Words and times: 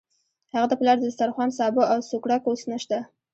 هغه 0.53 0.67
د 0.69 0.73
پلار 0.79 0.97
د 0.99 1.03
دسترخوان 1.09 1.49
سابه 1.57 1.83
او 1.93 1.99
سوکړک 2.09 2.41
اوس 2.45 2.61
نشته. 2.71 2.97